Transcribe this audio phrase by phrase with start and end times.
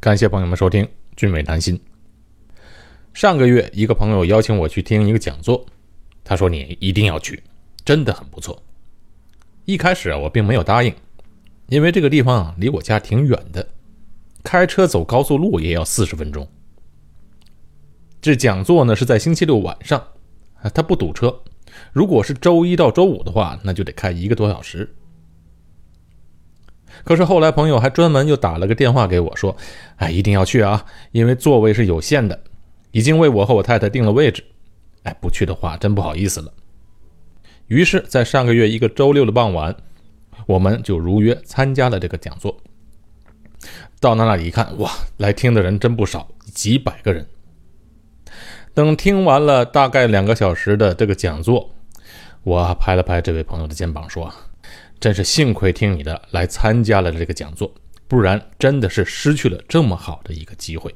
[0.00, 0.82] 感谢朋友们收听
[1.14, 1.78] 《俊美谈心》。
[3.12, 5.66] 上个月，一个朋友邀请我去听一个讲座，
[6.24, 7.42] 他说你一定要去，
[7.84, 8.62] 真的很不错。
[9.66, 10.94] 一开始啊，我并没有答应，
[11.66, 13.68] 因为这个地方啊离我家挺远的，
[14.42, 16.48] 开车走高速路也要四十分钟。
[18.22, 20.02] 这讲座呢是在星期六晚上，
[20.62, 21.42] 啊，他不堵车。
[21.92, 24.94] 如果是周一到周五的话，那就得开一个多小时。
[27.04, 29.56] 可是后来朋友还专门又打了个电话给我说
[29.96, 32.42] ：“哎，一定要去啊，因为座位是有限的，
[32.90, 34.44] 已经为我和我太太定了位置。
[35.02, 36.52] 哎，不去的话真不好意思了。”
[37.68, 39.76] 于是，在上个月一个周六的傍晚，
[40.46, 42.56] 我们就如约参加了这个讲座。
[44.00, 47.26] 到那里一看，哇，来听的人真不少，几百个人。
[48.74, 51.70] 等听完了大概两个小时的这个讲座，
[52.42, 54.32] 我拍了拍这位朋友的肩膀说。
[55.00, 57.72] 真是幸亏听你的来参加了这个讲座，
[58.06, 60.94] 不然真的是失去了这么好的一个机会。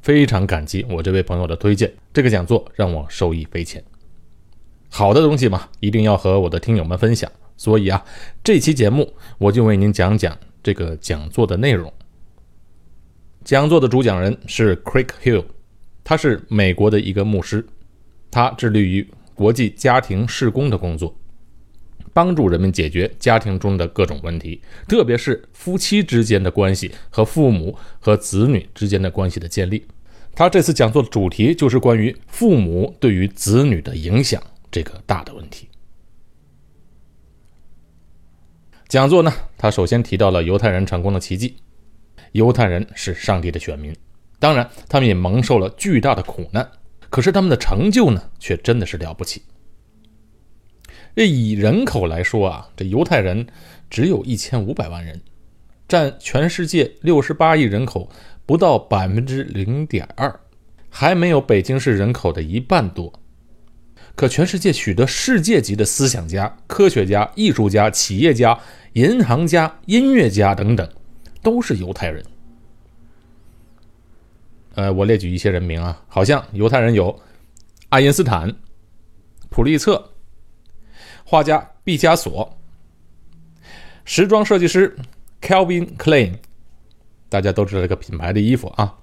[0.00, 3.82] 非常感激我这位朋友的推荐，这个讲座让我受益匪浅。
[4.88, 7.30] 好的东西嘛，一定要和我的听友们分享。
[7.56, 8.04] 所以啊，
[8.44, 11.92] 这期节目我就为您讲讲这个讲座的内容。
[13.44, 15.44] 讲座的主讲人是 Craig Hill，
[16.04, 17.66] 他是美国的一个牧师，
[18.30, 21.12] 他致力于国际家庭事工的工作。
[22.18, 29.86] 帮助人们解决家庭中的各种问题，特别是夫妻之间的关系和父母和子女之间的关系的建立。
[30.34, 35.68] 他这次讲座的主题就是关于父母对于子女的影响这个大的问题。
[38.88, 41.54] 讲座呢，他首先提到了犹太人成功的奇迹。
[42.32, 43.94] 犹太人是上帝的选民，
[44.40, 46.68] 当然他们也蒙受了巨大的苦难，
[47.10, 49.42] 可是他们的成就呢，却真的是了不起。
[51.18, 53.44] 这以人口来说啊，这犹太人
[53.90, 55.20] 只有一千五百万人，
[55.88, 58.08] 占全世界六十八亿人口
[58.46, 60.32] 不到百分之零点二，
[60.88, 63.12] 还没有北京市人口的一半多。
[64.14, 68.56] 可全世界许多世界级的思想家、科学家、艺术家、企业家、
[68.92, 70.88] 银行家、音乐家等等，
[71.42, 72.24] 都是犹太人。
[74.76, 77.20] 呃，我列举一些人名啊，好像犹太人有
[77.88, 78.54] 爱因斯坦、
[79.50, 80.07] 普利策。
[81.30, 82.58] 画家毕加索，
[84.06, 84.96] 时装设计师
[85.42, 86.32] Calvin Klein，
[87.28, 88.96] 大家都知道这个品牌的衣服啊。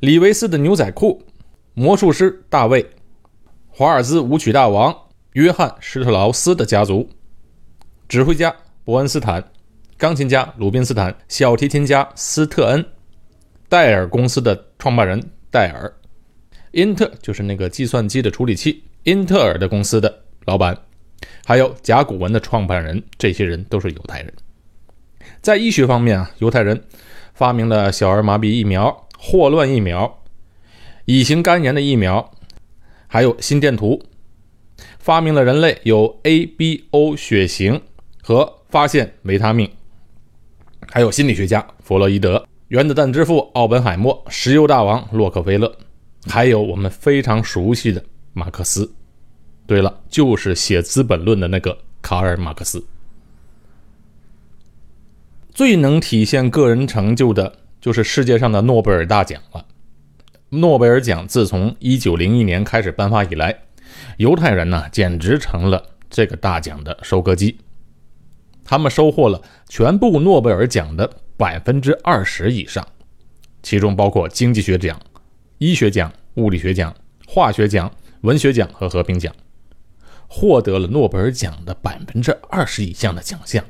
[0.00, 1.22] 李维斯的牛仔裤，
[1.72, 2.86] 魔术师大卫，
[3.70, 4.94] 华尔兹舞曲大王
[5.32, 7.08] 约翰施特劳斯的家族，
[8.06, 9.42] 指挥家伯恩斯坦，
[9.96, 12.84] 钢琴家鲁宾斯坦，小提琴家斯特恩，
[13.70, 15.18] 戴尔公司的创办人
[15.50, 15.90] 戴尔，
[16.72, 20.23] 英特就是那个计算机的处理器，英特尔的公司的。
[20.44, 20.76] 老板，
[21.44, 24.32] 还有甲骨文的创办人，这些人都是犹太人。
[25.40, 26.84] 在医学方面啊，犹太人
[27.34, 30.22] 发明了小儿麻痹疫苗、霍乱疫苗、
[31.06, 32.30] 乙型肝炎的疫苗，
[33.06, 34.02] 还有心电图，
[34.98, 37.80] 发明了人类有 A、B、O 血型
[38.22, 39.70] 和发现维他命。
[40.88, 45.74] 还有心理学家弗洛伊德、原子弹之父奥本海默、石油大王洛克菲勒，
[46.26, 48.94] 还有我们非常熟悉的马克思。
[49.66, 52.84] 对了，就是写《资本论》的那个卡尔·马克思。
[55.50, 59.64] 最能体现个人成就的，就是世界上的诺贝尔大奖了。
[60.50, 63.56] 诺贝尔奖自从1901年开始颁发以来，
[64.18, 67.58] 犹太人呢，简直成了这个大奖的收割机。
[68.64, 72.86] 他们收获了全部诺贝尔奖的百分之二十以上，
[73.62, 75.00] 其中包括经济学奖、
[75.58, 76.94] 医学奖、物理学奖、
[77.26, 79.34] 化学奖、文学奖和和平奖。
[80.28, 83.64] 获得了诺贝尔奖的百分之二十以上的奖项，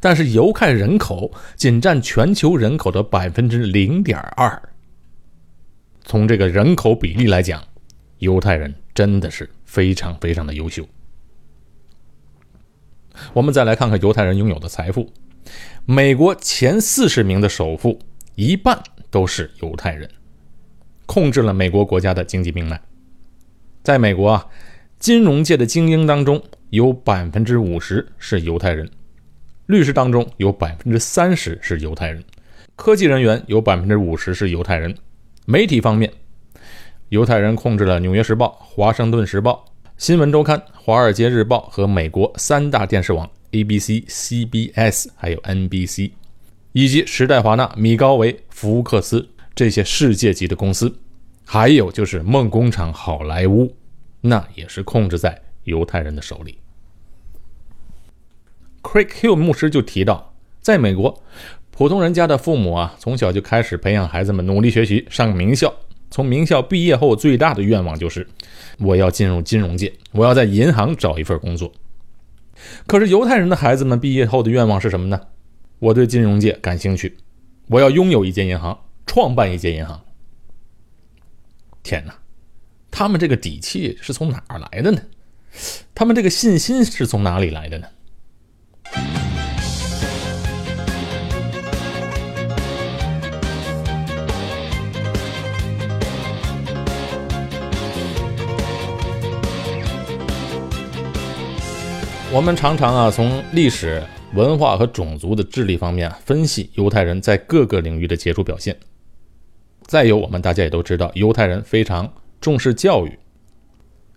[0.00, 4.60] 但是犹太人口仅占全球人口的百分之零点二。
[6.04, 7.62] 从这个人口比例来讲，
[8.18, 10.86] 犹太人真的是非常非常的优秀。
[13.32, 15.10] 我们再来看看犹太人拥有的财富，
[15.86, 17.98] 美国前四十名的首富
[18.34, 20.10] 一半都是犹太人，
[21.06, 22.78] 控制了美国国家的经济命脉。
[23.82, 24.46] 在美国啊。
[25.04, 28.86] 金融界的精英当中，有百分之五十是犹太人；
[29.66, 32.22] 律师当中有百分之三十是犹太人；
[32.74, 34.90] 科技人员有百分之五十是犹太人；
[35.44, 36.10] 媒体方面，
[37.10, 39.62] 犹太人控制了《纽约时报》《华盛顿时报》
[39.98, 46.12] 《新闻周刊》《华尔街日报》和美国三大电视网 ABC、CBS 还有 NBC，
[46.72, 50.96] 以及时代华纳、米高维、福克斯这些世界级的公司，
[51.44, 53.70] 还有就是梦工厂好莱坞。
[54.26, 56.58] 那也是控制在犹太人的手里。
[58.82, 61.22] Craig Hill 牧师就提到，在美国，
[61.70, 65.74] 普通人家的父母啊，从小就开始培养孩子们努力学习，上名校。
[66.10, 68.26] 从名校毕业后，最大的愿望就是
[68.78, 71.70] 我要进入金融界，我要在银行找一份工作。
[72.86, 75.20] 可是犹太人的孩子们毕业后的愿望是什么呢？
[75.80, 77.18] 我对金融界感兴趣，
[77.68, 80.00] 我要拥有一间银行，创办一间银行。
[81.82, 82.16] 天哪，
[82.96, 85.02] 他们这个底气是从哪儿来的呢？
[85.96, 87.88] 他们这个信心是从哪里来的呢？
[102.32, 104.00] 我们常常啊，从历史
[104.34, 108.76] 文化和种族的智力方面分析犹太人在各个领域的杰出表现。
[109.82, 112.08] 再有，我们大家也都知道，犹太人非常
[112.44, 113.18] 重视教育。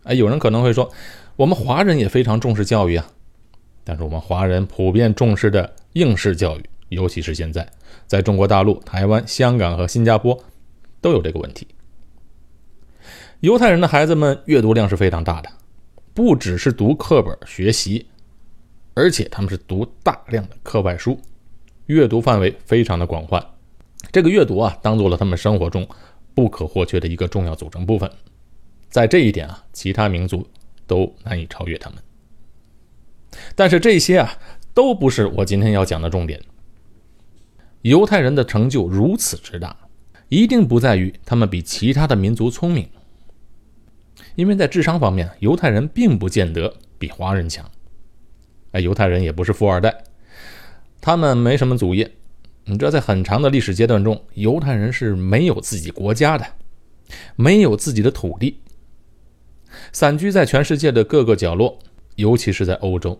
[0.03, 0.91] 哎，有人可能会说，
[1.37, 3.09] 我们华人也非常重视教育啊。
[3.85, 7.65] 但是我们华人普遍重视的应试教育，尤其是现在，
[8.05, 10.37] 在中国大陆、台湾、香港和新加坡
[10.99, 11.65] 都有这个问题。
[13.39, 15.49] 犹太人的孩子们阅读量是非常大的。
[16.13, 18.07] 不只是读课本学习，
[18.93, 21.17] 而且他们是读大量的课外书，
[21.85, 23.41] 阅读范围非常的广泛。
[24.11, 25.87] 这个阅读啊，当做了他们生活中
[26.37, 28.07] 不可或缺的一个重要组成部分。
[28.91, 30.47] 在这一点啊，其他民族
[30.85, 31.97] 都难以超越他们。
[33.55, 34.37] 但是这些啊，
[34.71, 36.39] 都不是我今天要讲的重点。
[37.81, 39.75] 犹太人的成就如此之大，
[40.29, 42.87] 一定不在于他们比其他的民族聪明。
[44.35, 47.67] 因为在智商方面，犹太人并不见得比华人强。
[48.73, 50.03] 哎，犹太人也不是富二代，
[51.01, 52.11] 他们没什么祖业。
[52.69, 56.45] 你知道，在很长的历史阶段中，犹太人是没有自己国家的，
[57.37, 58.59] 没有自己的土地，
[59.93, 61.79] 散居在全世界的各个角落，
[62.15, 63.19] 尤其是在欧洲。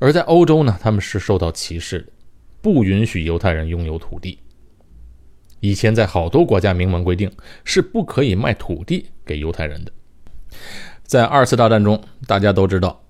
[0.00, 2.12] 而在欧洲呢，他们是受到歧视的，
[2.60, 4.40] 不允许犹太人拥有土地。
[5.60, 7.30] 以前在好多国家明文规定，
[7.64, 9.92] 是不可以卖土地给犹太人的。
[11.04, 13.00] 在二次大战中，大家都知道，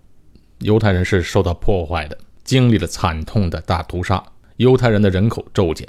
[0.59, 4.23] 犹太人是受到破坏的，经历了惨痛的大屠杀，
[4.63, 5.87] 犹太人的人口骤减。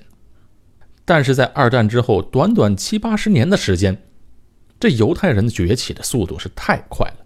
[1.06, 4.04] 但是在二战之后，短短七八十年的时间，
[4.80, 7.26] 这犹太人崛起的速度是太快了，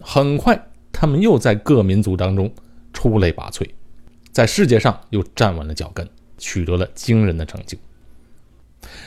[0.00, 2.52] 很快他们又在各民族当中
[2.92, 3.68] 出类拔萃，
[4.30, 6.08] 在世界上又站稳了脚跟，
[6.38, 7.76] 取得了惊人的成就。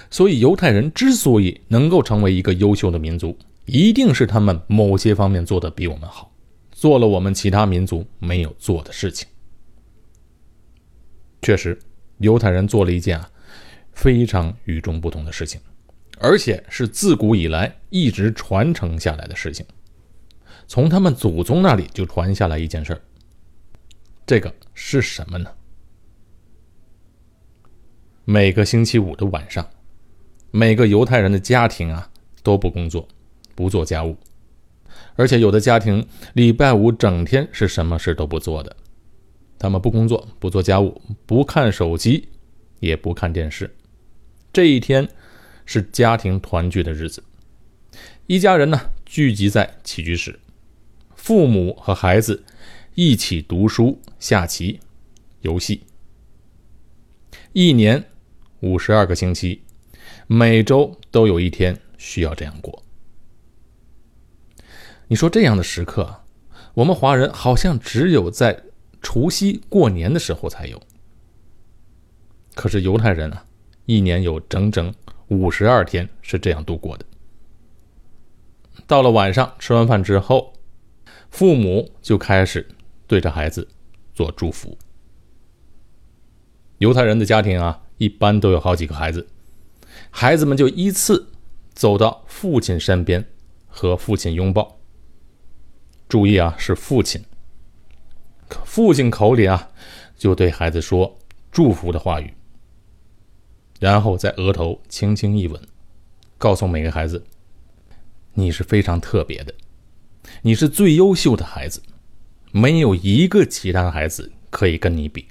[0.09, 6.29] 所以，犹太人之所以能够成为一个优秀的民族，一定是他们某些方面做的比我们好，
[6.71, 9.25] 做了我们其他民族没有做的事情。
[11.41, 11.77] 确实，
[12.19, 13.29] 犹太人做了一件啊
[13.93, 15.59] 非常与众不同的事情，
[16.19, 19.65] 而且是自古以来一直传承下来的事情。
[20.67, 23.01] 从他们祖宗那里就传下来一件事儿，
[24.25, 25.49] 这个是什么呢？
[28.25, 29.69] 每个星期五的晚上，
[30.51, 32.09] 每个犹太人的家庭啊
[32.43, 33.07] 都不工作。
[33.53, 34.17] 不做家务，
[35.15, 38.75] 而且有的家庭礼拜五整天是什么事都不做的。
[39.61, 42.27] 他们不工作，不做家务，不看手机，
[42.79, 43.71] 也不看电视。
[44.51, 45.07] 这一天
[45.67, 47.23] 是家庭团聚的日子，
[48.25, 50.39] 一家人呢聚集在起居室，
[51.13, 52.43] 父母和孩子
[52.95, 54.79] 一起读书、下棋、
[55.41, 55.83] 游戏。
[57.53, 58.03] 一年
[58.61, 59.61] 五十二个星期，
[60.25, 62.81] 每周都有一天需要这样过。
[65.07, 66.24] 你说这样的时刻，
[66.74, 68.63] 我们华人好像只有在
[69.01, 70.81] 除夕过年的时候才有。
[72.53, 73.46] 可是犹太人啊，
[73.86, 74.93] 一年有整整
[75.27, 77.05] 五十二天是这样度过的。
[78.86, 80.53] 到了晚上吃完饭之后，
[81.29, 82.67] 父母就开始
[83.08, 83.67] 对着孩子
[84.13, 84.77] 做祝福。
[86.79, 89.27] 犹太人的家庭啊，一般都有好几个孩子，
[90.10, 91.29] 孩子们就依次
[91.74, 93.25] 走到父亲身边，
[93.67, 94.79] 和父亲拥抱。
[96.10, 97.24] 注意啊，是父亲。
[98.65, 99.70] 父亲口里啊，
[100.17, 101.17] 就对孩子说
[101.51, 102.34] 祝福的话语，
[103.79, 105.62] 然后在额头轻轻一吻，
[106.38, 107.25] 告诉每个孩子
[108.34, 109.53] ：“你是非常特别的，
[110.41, 111.81] 你是最优秀的孩子，
[112.51, 115.27] 没有一个其他孩子可以跟你比，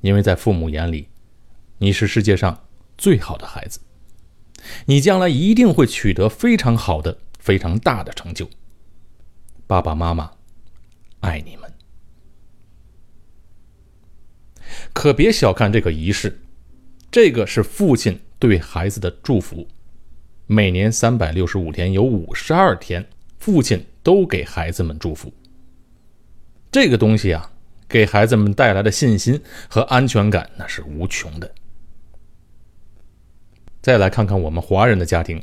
[0.00, 1.08] 因为在父母眼里，
[1.78, 2.64] 你是世界上
[2.96, 3.80] 最好的孩子，
[4.86, 8.48] 你将来一定会取得非常好的、非常大的成就。”
[9.68, 10.30] 爸爸妈妈，
[11.20, 11.75] 爱你们。
[14.92, 16.38] 可别小看这个仪式，
[17.10, 19.66] 这个是父亲对孩子的祝福。
[20.46, 23.04] 每年三百六十五天，有五十二天，
[23.38, 25.32] 父亲都给孩子们祝福。
[26.70, 27.50] 这个东西啊，
[27.88, 31.52] 给孩子们带来的信心和安全感那是无穷的。
[33.82, 35.42] 再来看看我们华人的家庭，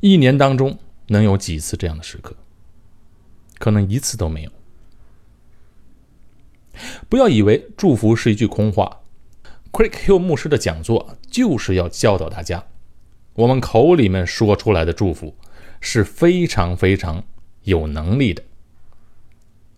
[0.00, 2.34] 一年当中能有几次这样的时刻？
[3.58, 4.50] 可能一次都没有。
[7.08, 9.00] 不要以为祝福是一句空话
[9.72, 12.66] ，Craig Hill 牧师的讲座就是要教导大家，
[13.34, 15.34] 我们口里面说出来的祝福
[15.80, 17.24] 是非常非常
[17.64, 18.42] 有能力的。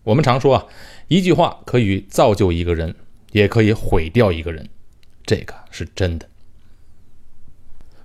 [0.05, 0.67] 我们常说啊，
[1.09, 2.95] 一句话可以造就一个人，
[3.33, 4.69] 也可以毁掉一个人，
[5.25, 6.29] 这个是真的。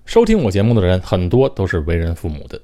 [0.06, 2.62] 收听我节目的人很多都是为人父母的，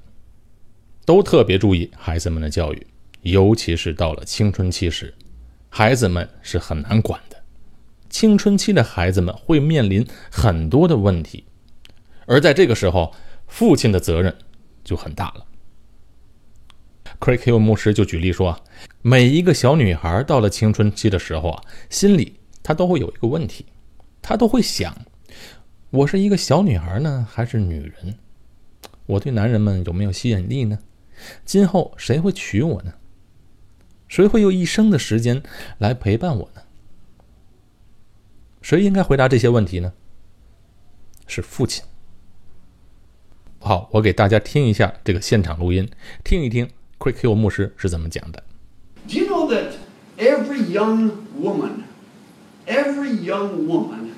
[1.06, 2.88] 都特别注意孩子们的教育，
[3.22, 5.14] 尤其是到了青春期时，
[5.78, 7.36] 孩子们是很难管的。
[8.10, 11.44] 青春期的孩子们会面临很多的问题，
[12.28, 13.14] 而在这个时候，
[13.46, 14.34] 父亲的责任
[14.86, 15.46] 就很大了。
[17.20, 18.60] Craig Hill 牧师就举例说啊，
[19.02, 23.66] 每一个小女孩到了青春期的时候啊，心里她都会有一个问题，
[24.22, 24.96] 她都会想。
[25.90, 28.18] 我是一个小女孩呢，还是女人？
[29.08, 30.80] 我对男人们有没有吸引力呢？
[31.44, 32.94] 今后谁会娶我呢？
[34.08, 35.42] 谁会用一生的时间
[35.78, 36.62] 来陪伴我呢？
[38.62, 39.94] 谁应该回答这些问题呢？
[41.28, 41.84] 是父亲。
[43.60, 45.90] 好，我给大家听一下这个现场录音，
[46.24, 46.70] 听一听
[47.00, 48.44] Quick Hill 牧师是怎么讲的。
[49.08, 49.74] Do you know that
[50.18, 51.84] every young woman,
[52.68, 54.12] every young woman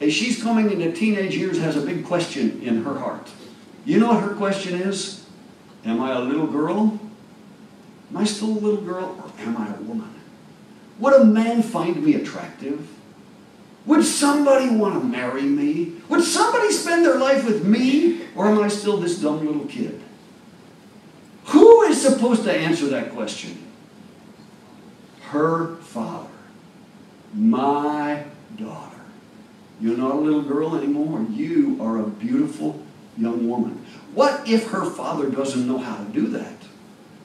[0.00, 3.28] as she's coming into teenage years, has a big question in her heart.
[3.84, 5.24] You know what her question is?
[5.84, 6.98] Am I a little girl?
[8.10, 10.14] Am I still a little girl or am I a woman?
[10.98, 12.88] Would a man find me attractive?
[13.86, 15.94] Would somebody want to marry me?
[16.08, 18.22] Would somebody spend their life with me?
[18.34, 20.00] Or am I still this dumb little kid?
[21.46, 23.58] Who is supposed to answer that question?
[25.22, 26.30] Her father.
[27.34, 28.24] My
[28.56, 29.00] daughter.
[29.80, 31.26] You're not a little girl anymore.
[31.30, 32.80] You are a beautiful
[33.18, 33.84] young woman.
[34.14, 36.54] What if her father doesn't know how to do that?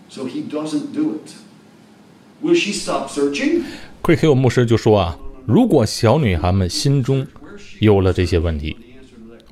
[0.09, 1.35] So he doesn't do it.
[2.41, 3.61] Will she stop searching?
[4.01, 7.27] Quick Hill 牧师就说啊，如果小女孩们心中
[7.79, 8.75] 有了这些问题，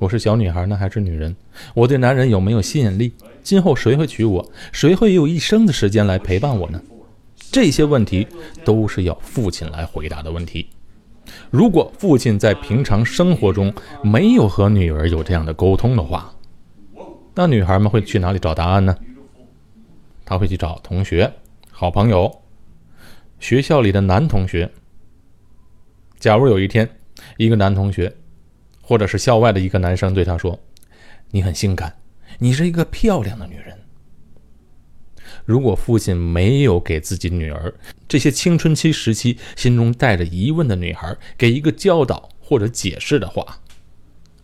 [0.00, 1.36] 我是小女孩呢还是女人？
[1.74, 3.12] 我对男人有没有吸引力？
[3.44, 4.50] 今后谁会娶我？
[4.72, 6.82] 谁会有一生的时间来陪伴我呢？
[7.52, 8.26] 这些问题
[8.64, 10.70] 都是要父亲来回答的问题。
[11.50, 13.72] 如果父亲在平常生活中
[14.02, 16.34] 没有和女儿有这样的沟通的话，
[17.34, 18.96] 那女孩们会去哪里找答案呢？
[20.28, 21.32] 他会去找同学、
[21.70, 22.42] 好朋友、
[23.40, 24.70] 学校里的男同学。
[26.18, 26.86] 假如有一天，
[27.38, 28.14] 一个男同学，
[28.82, 30.60] 或者是校外的一个男生对他说
[31.32, 31.96] ：“你很性感，
[32.40, 33.74] 你是一个漂亮的女人。”
[35.46, 37.72] 如果父亲没有给自己女儿
[38.06, 43.60] 这些青春期时期心中带着疑问的女孩给一个教导或者解释的话，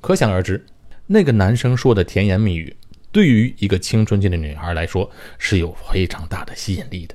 [0.01, 0.65] 可想而知，
[1.07, 2.75] 那个男生说的甜言蜜语，
[3.15, 7.15] 对于一个青春期的女孩来说是有非常大的吸引力的。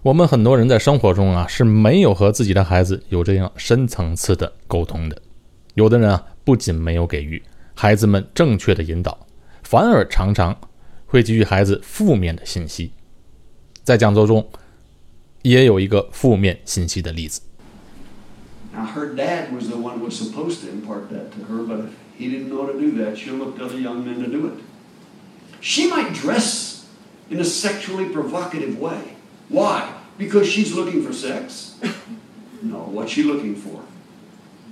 [0.00, 5.20] 我们很多人在生活中啊是没有和自己的孩子有这样深层次的沟通的，
[5.74, 7.42] 有的人啊不仅没有给予
[7.74, 9.26] 孩子们正确的引导。
[9.64, 10.56] 反而常常
[11.06, 12.92] 会给予孩子负面的信息。
[13.82, 14.48] 在讲座中，
[15.42, 17.40] 也有一个负面信息的例子。
[18.72, 22.48] Her dad was the one who was supposed to impart that to her, but he didn't
[22.48, 23.16] know to do that.
[23.16, 24.64] She looked to other young men to do it.
[25.60, 26.88] She might dress
[27.30, 29.16] in a sexually provocative way.
[29.48, 29.94] Why?
[30.18, 31.76] Because she's looking for sex?
[32.60, 33.84] No, what's she looking for?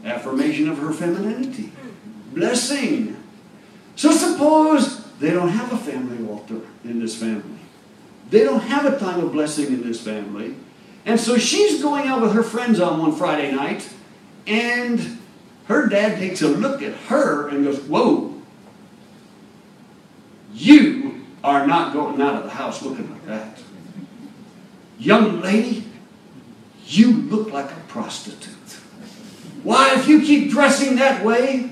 [0.04, 1.70] Affirmation of her femininity.
[2.32, 3.16] Blessing.
[3.94, 7.60] So suppose they don't have a family altar in this family.
[8.30, 10.56] They don't have a time of blessing in this family.
[11.04, 13.88] And so she's going out with her friends on one Friday night,
[14.48, 15.18] and
[15.68, 18.35] her dad takes a look at her and goes, Whoa,
[20.54, 23.58] you are not going out of the house looking like that.
[24.99, 25.85] Young lady,
[26.87, 28.54] you look like a prostitute.
[29.62, 31.70] Why, if you keep dressing that way,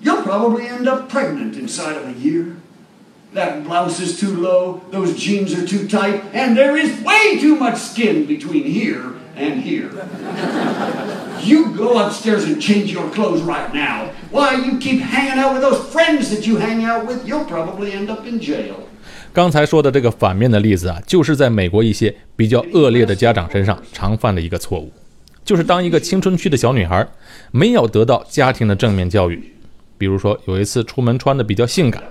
[0.00, 2.56] you'll probably end up pregnant inside of a year.
[3.32, 7.56] That blouse is too low, those jeans are too tight, and there is way too
[7.56, 9.90] much skin between here and here.
[11.46, 14.10] you go upstairs and change your clothes right now.
[14.30, 17.92] Why, you keep hanging out with those friends that you hang out with, you'll probably
[17.92, 18.74] end up in jail.
[19.32, 24.90] 刚才说的这个反面的例子啊，就是在美国一些比较恶劣的家长身上常犯的一个错误，
[25.44, 27.06] 就是当一个青春期的小女孩
[27.50, 29.52] 没有得到家庭的正面教育，
[29.98, 32.02] 比如说有一次出门穿的比较性感，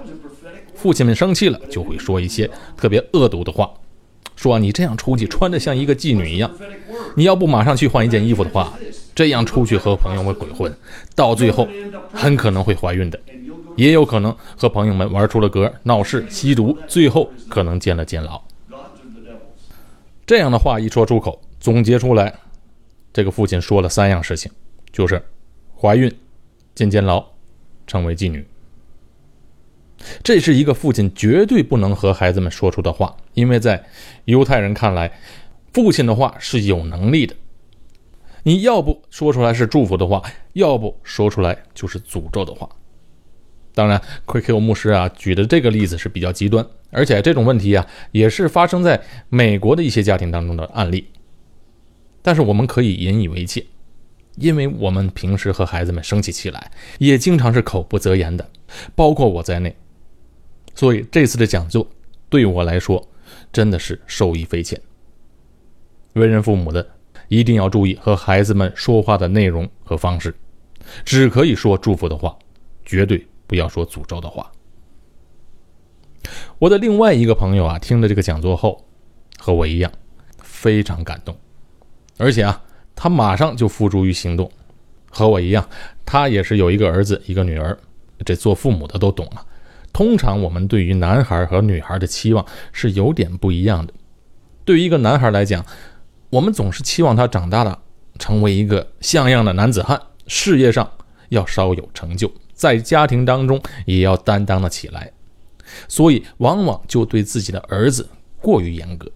[0.75, 3.71] 父亲们生气了，就会说一些特别恶毒的话，
[4.35, 6.51] 说你这样出去穿着像一个妓女一样，
[7.15, 8.71] 你要不马上去换一件衣服的话，
[9.15, 10.71] 这样出去和朋友们鬼混，
[11.15, 11.65] 到最后
[12.11, 13.17] 很可能会怀孕的，
[13.77, 18.43] 也有可能和朋友们玩出了格，闹事、吸毒，最后可能进了监牢。
[20.25, 22.33] 这样的话一说出口，总结出来，
[23.13, 24.51] 这个父亲说了三样事情，
[24.91, 25.23] 就是
[25.79, 26.13] 怀孕、
[26.73, 27.25] 进监牢、
[27.87, 28.45] 成为妓女。
[30.21, 33.81] 这是一个父亲绝对不能和孩子们说出的话，因为在
[34.25, 35.09] 犹太人看来，
[35.71, 37.33] 父亲的话是有能力的。
[38.47, 40.21] 你要不说出来是祝福的话，
[40.53, 42.69] 要不说出来就是诅咒的话。
[43.73, 51.07] 当然，Q 牧师啊举的这个例子是比较极端，而且这种问题啊也是发生在美国的一些家庭当中的案例。
[52.21, 53.65] 但是我们可以引以为戒，
[54.35, 58.47] 因为我们平时和孩子们生起气来，也经常是口不择言的，
[58.93, 59.75] 包括我在内。
[60.75, 61.89] 所以这次的讲座
[62.29, 63.09] 对我来说
[63.51, 64.79] 真的是受益匪浅。
[66.13, 66.94] 为人父母的
[67.27, 70.33] 一定要注意和孩子们说话的内容和方式，
[71.03, 72.37] 只可以说祝福的话，
[72.85, 74.51] 绝对不要说诅咒的话。
[76.59, 78.85] 我的另外一个朋友啊，听了这个讲座后，
[79.37, 79.91] 和我一样
[80.41, 81.37] 非常感动，
[82.17, 82.63] 而且啊，
[82.95, 84.51] 他马上就付诸于行动。
[85.09, 85.65] 和我一样，
[86.05, 87.77] 他也是有一个儿子一个女儿，
[88.25, 89.45] 这做父母的都懂啊。
[89.93, 93.93] 通常我们对于男孩和女孩的期望是有点不一样的。
[94.65, 95.65] 对于一个男孩来讲，
[96.29, 97.79] 我们总是期望他长大了
[98.19, 100.89] 成为一个像样的男子汉，事业上
[101.29, 105.11] 要稍有成就，在家庭当中也要担当的起来，
[105.87, 108.09] 所以往往就对自己的儿子
[108.41, 109.09] 过于严格。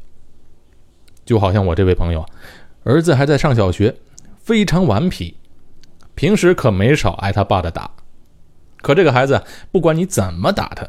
[1.25, 2.25] 就好像我这位朋友，
[2.83, 3.95] 儿子还在上小学，
[4.39, 5.37] 非常顽皮，
[6.15, 7.91] 平时可没少挨他爸的打。
[8.81, 10.87] 可这个孩子，不管你怎么打他，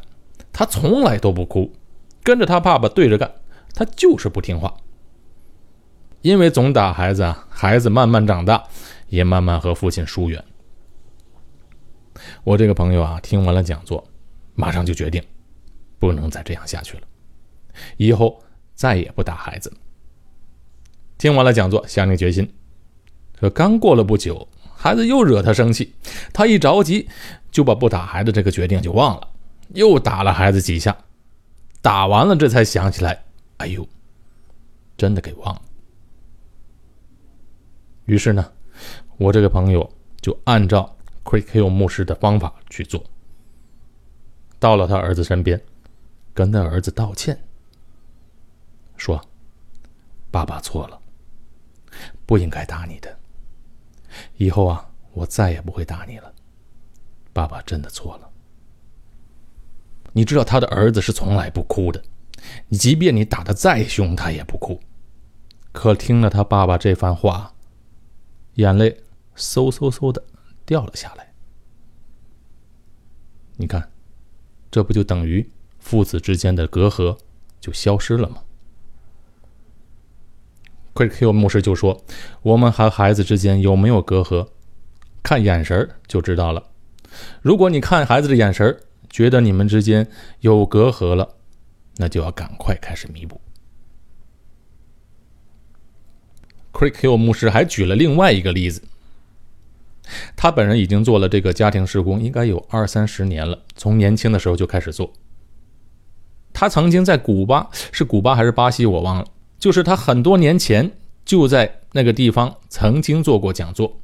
[0.53, 1.73] 他从来都不哭，
[2.23, 3.31] 跟着他爸爸对着干，
[3.75, 4.75] 他就是不听话。
[6.23, 8.63] 因为总打孩子啊，孩子慢慢长大，
[9.09, 10.43] 也慢慢和父亲疏远。
[12.45, 14.07] 我这个朋友啊，听完了讲座，
[14.55, 15.23] 马上就决定，
[15.99, 17.03] 不能再这样下去了，
[17.97, 18.43] 以后
[18.75, 19.73] 再也不打孩子。
[21.19, 22.51] 听完了讲座，下定决心。
[23.39, 24.47] 可刚过了不久。
[24.83, 25.95] 孩子又惹他生气，
[26.33, 27.07] 他一着急
[27.51, 29.29] 就把不打孩子这个决定就忘了，
[29.75, 30.97] 又打了孩子几下，
[31.83, 33.23] 打完了这才想起来，
[33.59, 33.87] 哎呦，
[34.97, 35.63] 真的给忘了。
[38.11, 38.53] 于是呢，
[39.19, 39.89] 我这个朋友
[40.21, 43.01] 就按照 Quick 牧师的方法去做，
[44.59, 45.63] 到了他儿子身边，
[46.35, 47.41] 跟他儿子道歉，
[48.97, 49.25] 说
[50.29, 51.01] ：“爸爸错了，
[52.27, 53.17] 不应该打你的。”
[54.39, 56.35] 以后啊，我再也不会打你了。
[57.33, 58.29] 爸爸真的错了。
[60.11, 62.03] 你知道他的儿子是从来不哭的，
[62.67, 64.81] 你即便你打的再凶，他也不哭。
[65.71, 67.55] 可听了他爸爸这番话，
[68.61, 68.95] 眼泪
[69.37, 70.23] 嗖嗖嗖的
[70.67, 71.33] 掉了下来。
[73.57, 73.91] 你看，
[74.71, 77.17] 这不就等于父子之间的隔阂
[77.59, 78.43] 就消失了吗
[80.95, 82.05] ？Quick Q 牧师就说
[82.43, 84.49] ：“我们和孩子之间有没有隔阂，
[85.23, 86.63] 看眼神就知道了。
[87.43, 90.07] 如果你看孩子的眼神觉得你们之间
[90.41, 91.37] 有隔阂了，
[91.97, 93.41] 那就要赶快开始弥补。
[96.73, 98.83] ”Q 牧师还举了另外一个例子，
[100.35, 105.13] 他本人已经做了这个家庭施工，应该有二三十年了，从年轻的时候就开始做。
[106.53, 109.27] 他曾经在古巴，是古巴还是巴西，我忘了。
[109.59, 110.91] 就是他很多年前
[111.25, 114.01] 就在那个地方曾经做过讲座。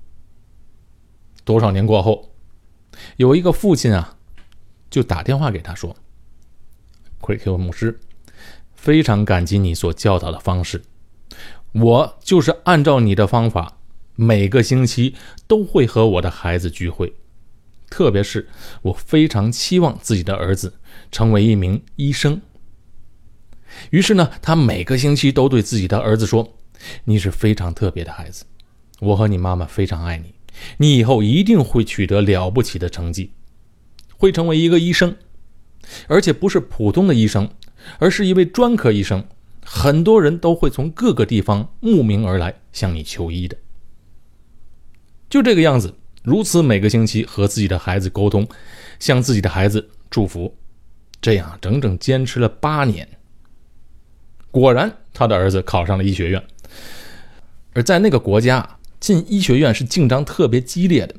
[1.44, 2.30] 多少年过后，
[3.16, 4.16] 有一个父亲啊，
[4.90, 5.96] 就打电话给他说
[7.20, 7.98] ：“Q 牧师，
[8.74, 10.82] 非常感激你所教导的方式，
[11.72, 13.78] 我就是按照你的方法，
[14.14, 15.14] 每个星期
[15.46, 17.12] 都会和我的孩子聚会，
[17.90, 18.48] 特别是
[18.82, 20.74] 我非常期望自己的儿子
[21.12, 22.40] 成为一名医生。”
[23.90, 26.56] 于是呢，他每个星期都对自己的儿子说
[27.04, 28.44] ：“你是非常特别的孩子，
[29.00, 30.34] 我和你妈妈非常爱你，
[30.78, 33.32] 你以后一定会取得了不起的成绩，
[34.16, 35.14] 会成为一个医生，
[36.06, 37.50] 而且不是普通的医生，
[37.98, 39.22] 而是一位专科医生。
[39.68, 43.56] 很多人都会从各个地方慕名而来向你求医的。”
[45.28, 48.46] 就这个样子，如此每个星期和自己的孩子沟通，
[49.00, 50.56] 向自己的孩子祝福，
[51.20, 53.06] 这样整整坚持了八年。
[54.52, 56.42] 果然，他的儿子考上了医学院。
[57.74, 61.14] 而在那个国家，进医学院是竞争特别激烈的，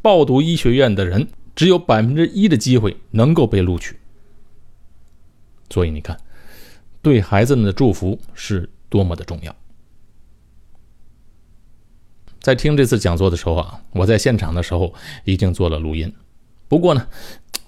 [0.00, 3.98] 报读医学院的人只有百分之一的机会能够被录取。
[5.70, 6.16] 所以你看，
[7.06, 9.54] 对孩子们的祝福是多么的重要。
[12.40, 14.92] 在听这次讲座的时候啊，我在现场的时候
[15.22, 16.12] 已经做了录音，
[16.66, 17.06] 不过呢，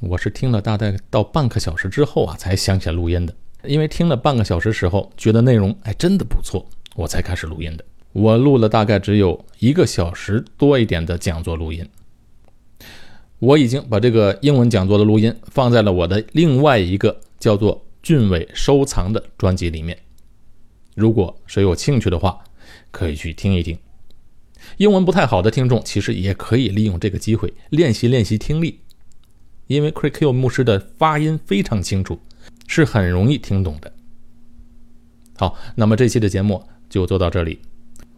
[0.01, 3.33] 我是听了大概到半个小时之后啊，才想起来录音的。
[3.63, 7.85] 因为听了半个小时时候，觉得内容哎真的不错，我才开始录音的。
[8.15, 11.89] 我录了大概只有一个小时多一点的讲座录音。
[13.39, 19.99] 我已经把这个英文讲座的录音放在了我的另外一个叫做“俊伟收藏”的专辑里面。
[20.95, 22.45] 如果谁有兴趣的话，
[22.91, 23.79] 可以去听一听。
[24.79, 28.81] 英文不太好的听众，其实也可以利用这个机会练习练习听力，
[29.69, 32.19] 因为 Hill 牧师的发音非常清楚，
[32.67, 33.93] 是很容易听懂的。
[35.37, 37.61] 好，那么这期的节目就做到这里。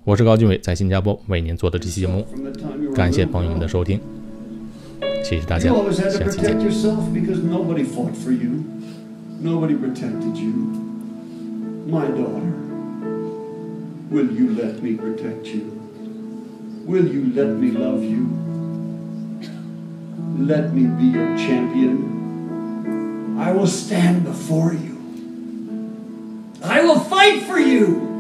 [0.05, 2.27] 我是高俊伟，在新加坡为您做的这期节目，
[2.95, 4.01] 感谢朋友们的收听，
[5.23, 6.59] 谢谢大家，下期见。
[14.11, 15.81] Will you let me protect you?
[16.85, 18.27] Will you let me love you?
[20.45, 23.39] Let me be your champion.
[23.39, 24.99] I will stand before you.
[26.63, 28.11] I will fight for you.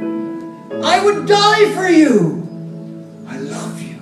[0.83, 2.48] I would die for you.
[3.26, 4.00] I love you.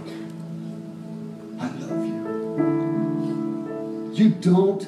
[1.59, 4.12] I love you.
[4.14, 4.87] You don't